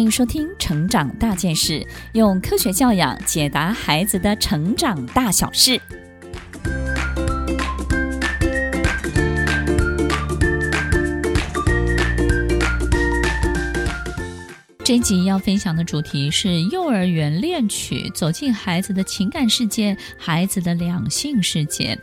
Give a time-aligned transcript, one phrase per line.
[0.00, 1.74] 欢迎收听《成长大件事》，
[2.14, 5.78] 用科学教养解答孩子的成长大小事。
[14.82, 21.98] 这一集要分享的主题是幼儿园恋曲，走进孩子的情感世界，孩子的两性世界。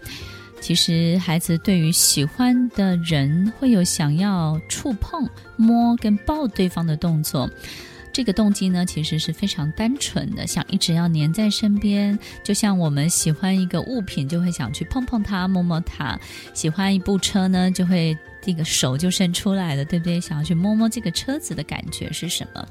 [0.59, 7.49] 其实，孩子对于喜欢的人会有想要触碰、摸跟抱对方的动作。
[8.17, 12.17] 这个动机呢，其实是非常单纯的，想一直要黏在身边。
[12.43, 16.19] 就像我们喜欢一个物品，就会想去碰碰它、摸摸它；
[16.51, 20.19] 喜欢一部车呢，就会这个手就伸出来了，对不对？
[20.19, 22.67] 想要去摸摸这个车子的感觉是什么？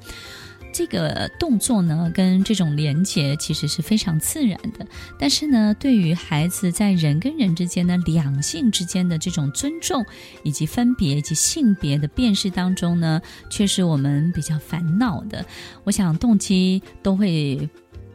[0.77, 4.87] 这个动作呢，跟这种连接其实是非常自然的。
[5.19, 10.05] 但是呢，对于孩子在人跟人之间的两性之间的这种尊重，
[10.43, 15.43] 以及分别以及性别的辨识当中呢，却是我们比较烦恼的。
[15.85, 17.67] 我想动机都会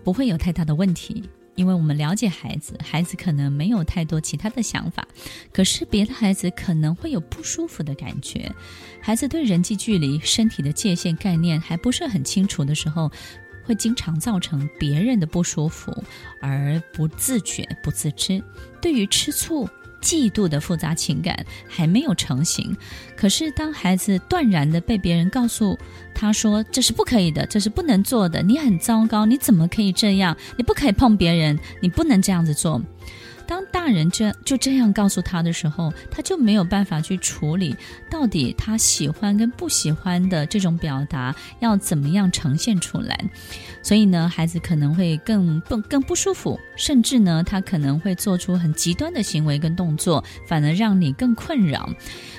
[0.04, 1.24] 不会有太大的问题。
[1.62, 5.08] 因为我们了解孩子，孩子可能没有太多其他的想法，
[5.54, 8.52] 可是别的孩子可能会有不舒服的感觉。
[9.00, 13.12] 孩子对人际距离、身体的界限概念还不是很清楚的时候，
[13.64, 15.94] 会经常造成别人的不舒服
[16.42, 18.44] 而不自觉、不自知。
[18.82, 19.70] 对于吃醋。
[20.02, 22.76] 嫉妒的复杂情感还没有成型，
[23.16, 25.78] 可是当孩子断然的被别人告诉
[26.14, 30.36] 他说，这是不可以的，这是不能做的，你很糟糕，你怎么可以这样？
[30.58, 32.82] 你不可以碰别人，你不能这样子做。
[33.48, 37.76] 当大人这就这样告诉他的时候，他就没有办法去处理
[38.10, 43.20] 到底他喜欢跟不喜欢的这种表达要怎么样呈现出来。
[43.84, 51.90] 所以呢，孩子可能会更不更不舒服，甚至呢，他可能会做出很极端的行为跟动作，反而让你更困扰。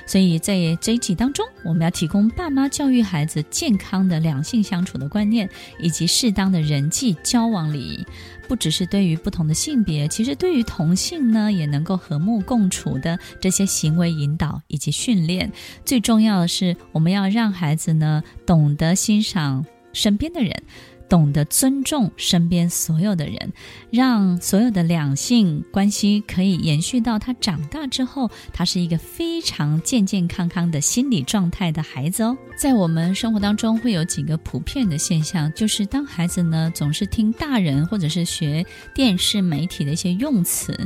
[0.07, 5.49] 所以在这一集当中，我们要提供爸妈教育孩子健康的两性相处的观念，
[5.79, 8.07] 以及适当的人际交往礼仪。
[8.49, 15.51] 不只是对于不同的性别，其实对于同性呢，也能够和睦共处的这些行为引导以及训练。
[15.85, 20.63] 最重要的是，我们要让孩子呢，懂得欣赏身边的人。
[21.13, 23.53] 懂得尊重身边所有的人，
[23.91, 32.35] 让所有的两性关系可以延续到他长大之后，他是一个非常健健康康的心理状态的孩子哦。
[32.57, 38.65] 在我们生活当中，会有几个普遍的现象，就是当孩子呢总是听大人或者是学
[38.95, 40.79] 电视媒体的一些用词，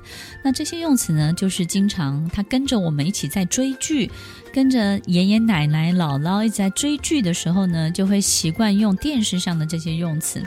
[0.43, 4.11] 那这些用词呢，就是经常他跟着我们一起在追剧。
[4.53, 10.43] 跟着爷爷奶奶、姥姥一直在追剧的时候呢，就会习惯用电视上的这些用词。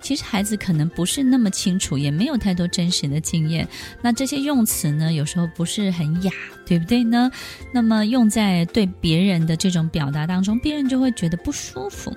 [0.00, 3.68] 其实孩子可能不是那么清楚，也没有太多真实的经验。
[4.00, 6.32] 那这些用词呢，有时候不是很雅，
[6.64, 7.30] 对不对呢？
[7.72, 12.14] 那么用在对别人的这种表达当中，别人就会觉得不舒服。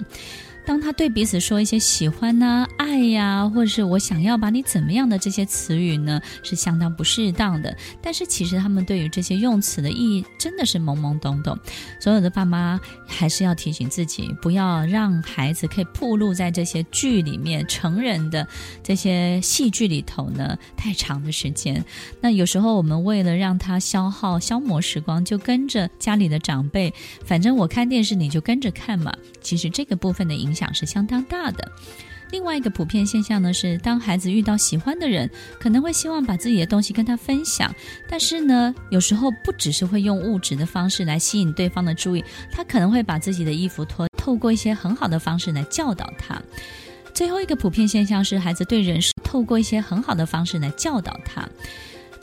[0.66, 7.76] 当他对彼此说一些喜欢呐、爱呀、或者是我想要把你怎么样的这些词语呢，是相当不适当的。
[8.02, 11.58] 但是其实他们对于这些用词的意义真的是懵懵懂懂。
[12.00, 18.48] 所有的爸妈还是要提醒自己，不要让孩子可以暴露在这些剧里面、成人的
[18.82, 21.84] 这些戏剧里头呢太长的时间。
[22.20, 26.94] 那有时候我们为了让他消耗、消磨时光，就跟着家里的长辈，
[27.24, 29.16] 反正我看电视你就跟着看嘛。
[29.42, 31.70] 其实这个部分的影影响是相当大的。
[32.32, 35.30] 另外一个普遍现象呢，是当孩子遇到喜欢的人，
[35.60, 37.74] 可能会希望把自己的东西跟他分享，
[38.10, 46.42] 但是呢，有时候不只是会用物质的方式来吸引对方的注意，他可能会把自己的衣服脱，透过一些很好的方式来教导他。
[47.14, 51.48] 最后一个普遍现象是，孩子对人是透过一些很好的方式来教导他。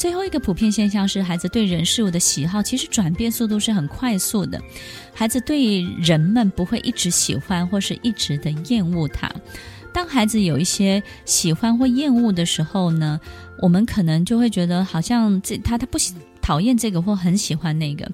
[0.02, 4.60] 最后一个普遍现象是，孩子对人事物的喜好其实转变速度是很快速的。
[5.14, 9.30] 孩子对人们不会一直喜欢或是一直的厌恶他。
[9.92, 13.20] 当孩子有一些喜欢或厌恶的时候呢，
[13.60, 18.10] 我们可能就会觉得好像这他他不喜讨厌这个或很喜欢那个。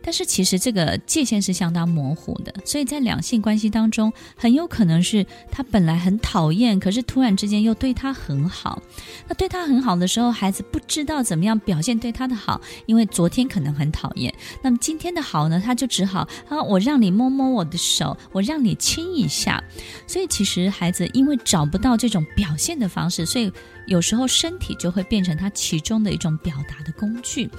[0.00, 8.80] 但是其实这个界限是相当模糊的，所以在两性关系当中，很有可能是他本来很讨厌，可是突然之间又对他很好。
[9.26, 14.32] 那对他很好的时候，孩子不知道怎么样表现对他的好，因为昨天可能很讨厌，
[14.62, 19.62] 那么今天的好呢，他就只好啊，我让你摸摸我的手，我让你亲一下。
[20.06, 23.52] 所以其实孩子因为找不到这种表现的方式，所以
[23.86, 27.50] 有时候身体就会变成他其中的一种表达的工具。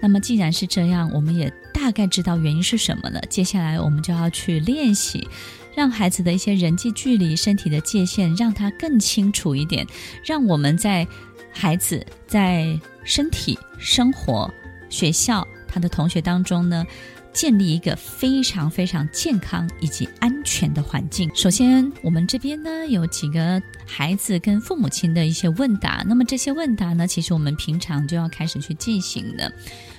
[0.00, 1.52] 那么既然是这样，我们也。
[1.74, 5.26] 大概知道原因是什么了，接下来我们就要去练习，
[5.74, 9.84] 让孩子的一些人际距离、身体的界限，让他更清楚一点，
[10.22, 11.04] 让我们在
[11.50, 14.48] 孩子在身体、生活、
[14.90, 16.86] 学校他的同学当中呢，
[17.32, 21.30] 建立一个非常非常健康以及安全的环境。
[21.34, 26.04] 首先，我们这边呢有几个孩子跟父母亲的一些问答。
[26.06, 29.52] 那么这些问答呢，其实我们平常就要开始去进行的。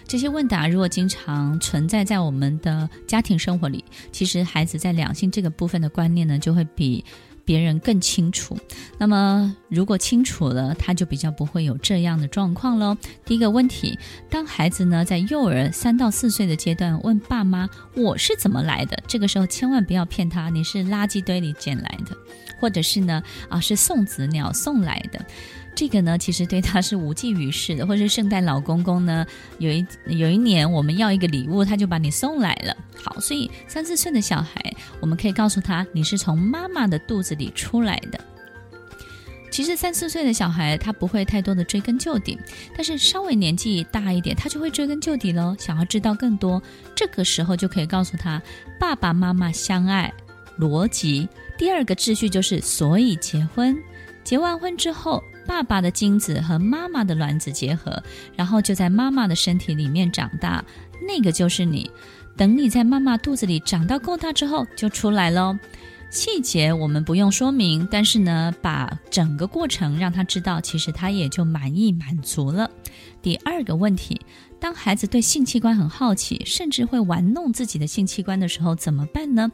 [0.05, 7.03] 这些问答如果经常存在在我们的家庭生活里，其实孩子在两性这个部分的观念呢，就会比
[7.45, 8.57] 别人更清楚，
[8.97, 12.95] 那么如果清楚了，他就比较不会有这样的状况喽。
[13.25, 13.97] 第一个问题，
[14.29, 22.15] 当孩子呢在幼儿三到四岁的阶段问爸妈我是怎么来的，这个时候千万不要骗他，你是垃圾堆里捡来的，
[22.59, 25.25] 或者是呢啊是送子鸟送来的。
[25.75, 29.25] 这个呢，其实对他是无济于事的，或者是圣诞老公公呢，
[29.57, 32.75] 有一有一年我们要一个礼物，他就把你送来了。
[33.03, 38.19] 好，所以三四岁的小孩，我们可以告诉他，你是从妈妈的肚子里出来的。
[39.49, 42.39] 其实三四岁的小孩他不会太多的追根究底，
[42.75, 46.61] 但是稍微年纪大一点，他就会追根究底喽，想要知道更多。
[46.95, 48.41] 这个时候就可以告诉他，
[48.79, 50.11] 爸爸妈妈相爱，
[50.59, 51.27] 逻辑。
[51.57, 53.77] 第二个秩序就是，所以结婚，
[54.23, 55.23] 结完婚之后。
[55.45, 58.01] 爸爸的精子和妈妈的卵子结合，
[58.35, 60.63] 然后就在妈妈的身体里面长大，
[61.07, 61.89] 那个就是你。
[62.35, 65.57] 等你在妈妈肚子里长到够大之后，就出来喽。
[66.09, 72.69] 细节我们不用说明，但是呢，把整个过程让他知道，其实他也就满意满足了。
[73.21, 74.21] 第二个问题，
[74.59, 79.51] 当孩子对性器官很好奇，甚至会玩弄自己的性器官的时候，怎么办呢？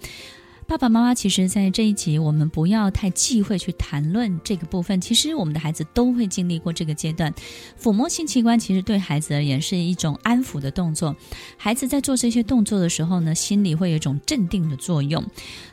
[0.69, 5.01] 爸爸妈妈，其实，在这一集，我们不要太忌讳去谈论这个部分。
[5.01, 7.33] 其实，我们的孩子都会经历过这个阶段。
[7.81, 11.15] 抚摸性器官，其实对孩子而言是一种安抚的动作。
[11.57, 15.25] 孩子在做这些动作的时候呢，心里会有一种镇定的作用。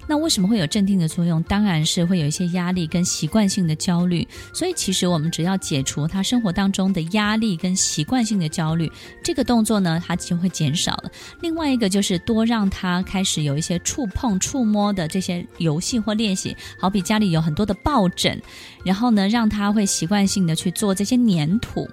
[0.08, 1.42] 那为什么会有镇定的作用？
[1.42, 4.26] 当然是会有一些压力跟习惯性的焦虑。
[4.54, 8.90] 所以其实我们只要解除他生活当中的压力跟习惯性的焦虑，
[9.22, 11.10] 这个动作呢，它就会减少了。
[11.42, 18.40] 另外一个就是多让他开始有一些触碰、触摸的这些游戏或练习，好比家里有很多的抱枕，
[18.84, 21.88] 然后呢，让他会习惯性的去做这些粘土。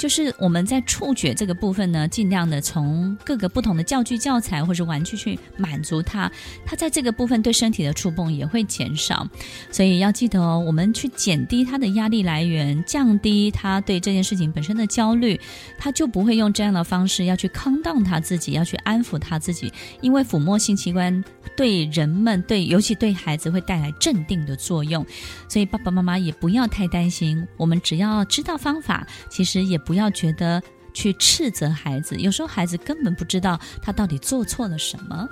[0.00, 6.32] 就是我们在触觉这个部分呢，尽量的从各个不同的教具、教材或者玩具去满足他，
[6.64, 9.28] 他在这个部分对身体的触碰也会减少。
[9.70, 15.38] 所以要记得哦，我们去减低他的压力来源，降低他对这件事情本身的焦虑，
[15.76, 19.70] 他就不会用这样的方式要去康荡他自己，要去安抚他自己。
[20.00, 21.22] 因为抚摸性器官
[21.54, 25.04] 对人们，对尤其对孩子会带来镇定的作用，
[25.46, 27.46] 所以爸爸妈妈也不要太担心。
[27.58, 29.78] 我们只要知道方法，其实也。
[29.90, 30.62] 不要觉得
[30.94, 35.28] 去斥责孩子，有时候孩子根本不知道他到底做错了什么。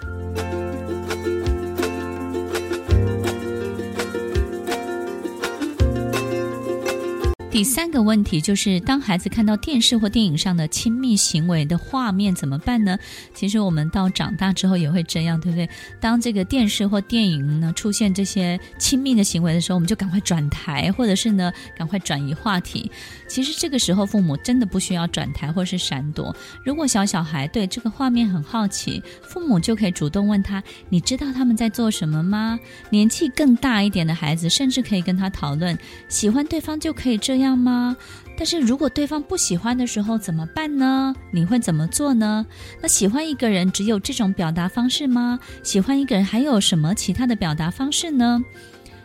[7.59, 12.97] 第三个问题就是，当孩子看到电视或电影上的亲密行为的画面怎么办呢？
[13.35, 15.69] 其实我们到长大之后也会这样，对不对？
[15.99, 22.89] 当这个电视或电影呢出现这些亲密的行为的时候，我们就赶快转台，或者是呢赶快转移话题。
[23.27, 26.35] 其实这个时候父母真的不需要转台或是闪躲。
[26.65, 32.57] 如果小小孩对这个画面很好奇，父母就可以主动问他：“你知道他们在做什么吗？”
[32.89, 35.77] 年纪更大一点的孩子，甚至可以跟他讨论：
[36.09, 37.48] 喜欢对方就可以这样。
[37.57, 37.97] 吗？
[38.37, 41.15] 但是如果对方不喜欢的时候怎么办呢？
[41.33, 42.47] 你会怎么做呢？
[42.81, 45.41] 那喜欢一个人只有这种表达方式吗？
[45.63, 48.41] 喜欢一个人还有什么其他的表达方式呢？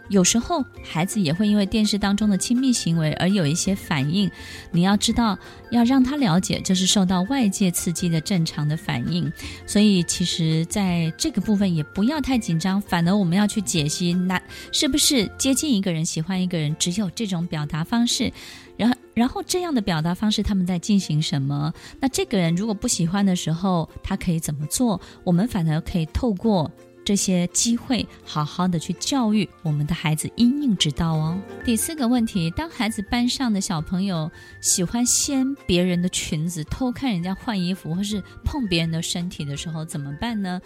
[0.09, 4.29] 有时候孩子也会因为电视当中的亲密行为而有一些反应，
[4.71, 5.37] 你要知道，
[5.71, 9.31] 要让他了解这是受到外界刺激的正常的反应。
[9.65, 14.39] 所以其实在这个部分也不要太紧张，反而我们要去解析，那
[14.71, 18.31] 是不是接近一个人、喜欢一个人只有这种表达方式？
[18.75, 21.73] 然后，然后这样的表达方式他们在进行什么？
[21.99, 24.99] 那这个人如果不喜欢的时候，他可以怎么做？
[25.23, 26.69] 我们反而可以透过。
[27.05, 31.37] 这些机会，好好的去教育我们的孩子，因应之道哦。
[31.65, 34.31] 第四个问题，当孩子班上的小朋友
[34.61, 40.61] 喜欢掀别人的裙子，偷看人家换衣服，或是碰别人的身体的时候，怎么办呢？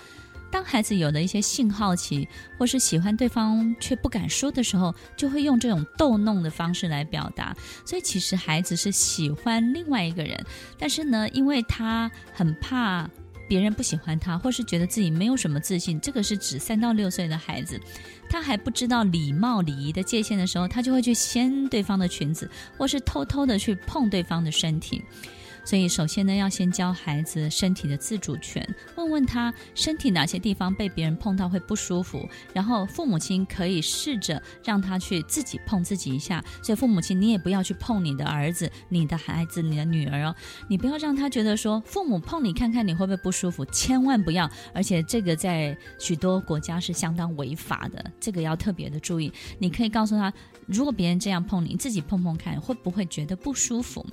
[0.50, 2.26] 当孩子有了一些性好奇，
[2.58, 7.54] 或是喜欢对方却不敢说的时候，就会用这种逗弄的方式来表达。
[7.86, 10.42] 所以其实孩子是喜欢另外一个人，
[10.80, 13.10] 但是呢，因为他很怕。
[13.48, 17.80] 别人不喜欢他，或是觉得自己没有什么自信，这个是指三到六岁的孩子，
[18.30, 25.02] 他还不知道礼貌礼仪的界限的时候，他就会去掀对方的裙子，或是偷偷的去碰对方的身体。
[25.68, 36.42] 所以首先呢，要先教孩子身体的自主权，问问他身体哪些地方被别人碰到会不舒服，然后父母亲可以试着让他去自己碰自己一下。
[36.64, 40.34] 所以父母亲你也不要去碰你的儿子、你的孩子、你的女儿哦，
[40.70, 44.50] 你不要让他觉得说父母碰你看看你会不会不舒服，千万不要。
[44.74, 49.34] 而且这个在许多国家是相当违法的，这个要特别的注意。
[49.60, 50.32] 你可以告诉他，
[50.66, 54.06] 如果别人这样碰你，你自己碰碰看，会不会觉得不舒服？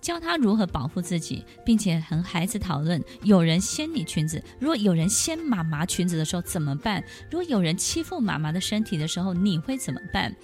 [0.00, 7.02] 教他如何保护自己，并且和孩子讨论：有人掀你裙子，如果有人掀妈妈裙子的时候怎么办？
[7.30, 10.34] 如果有人欺负妈妈的身体的时候，你会怎么办？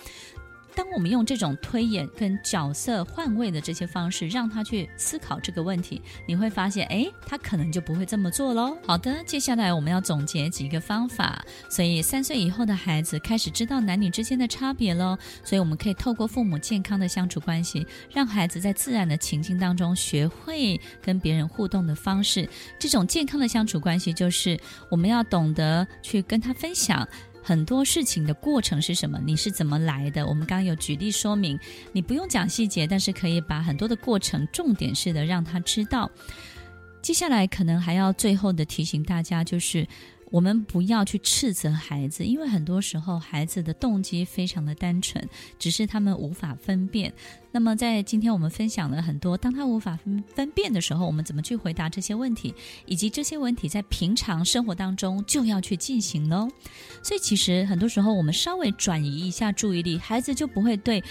[0.78, 8.78] 当我们用这种推演跟角色换位的这些方式，让他去思考这个问题，你会发现，诶，他可能就不会这么做喽。
[8.86, 11.44] 好的，接下来我们要总结几个方法。
[11.68, 22.48] 所以三岁以后的孩子开始知道男女之间的差别喽，所以我们可以透过父母健康的相处关系，让孩子在自然的情境当中学会跟别人互动的方式。
[22.78, 24.56] 这种健康的相处关系，就是
[24.88, 27.04] 我们要懂得去跟他分享。
[27.48, 29.18] 很多事情的过程是什么？
[29.24, 30.26] 你是怎么来的？
[30.26, 31.58] 我们刚刚有举例说明，
[31.92, 36.10] 你不用讲细节，但是可以把很多的过程重点式的让他知道。
[37.00, 39.88] 接下来可能还要最后的提醒大家，就是。
[40.30, 45.26] 我们不要去斥责孩子，因为很多时候孩子的动机非常的单纯，
[45.58, 47.12] 只是他们无法分辨。
[47.50, 52.54] 那么在今天我们分享了很多，当他无法分分辨的时候，我们怎么去回答这些问题，
[52.86, 56.48] 以及这些问题在平常生活当中就要去进行喽。
[57.02, 61.02] 所以其实很多时候我们稍微转移一下注意力，孩子就不会对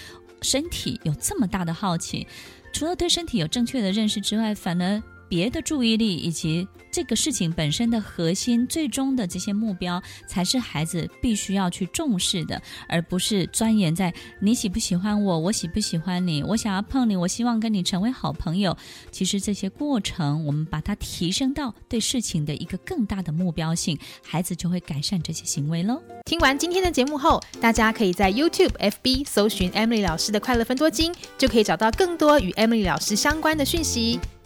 [0.42, 2.26] 身体有这么大的好奇。
[2.72, 6.66] 除了对身体有正确的认识之外，反而别的注意力以及。
[6.90, 18.76] 这个事情本身的核心，最终的这些目标，才是孩子必须要去重视的，而不是钻研在你喜不喜欢我，我喜不喜欢你，我想要碰你，我希望跟你成为好朋友。
[19.10, 26.02] 其实这些过程，我们把它提升到对事情的一个更大的目标性，孩子就会改善这些行为喽。
[26.24, 34.18] 听完今天的节目后，大家可以在 YouTube、FB 搜寻 Emily 老师的快乐分多金，就可以找到更多与 Emily 老师相关的讯息。